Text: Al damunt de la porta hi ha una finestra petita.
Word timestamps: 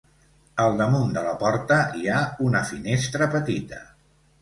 Al 0.63 0.77
damunt 0.79 1.11
de 1.17 1.23
la 1.27 1.35
porta 1.45 1.79
hi 2.01 2.09
ha 2.17 2.25
una 2.49 2.65
finestra 2.73 3.33
petita. 3.39 3.89